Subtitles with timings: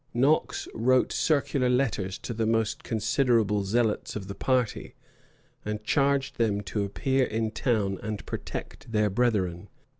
[0.15, 4.95] Knox wrote circular letters to the most considerable zealots of the party,
[5.63, 9.69] and charged them to appear in town and protect their brethren.